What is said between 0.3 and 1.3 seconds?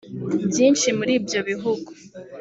Byinshi muri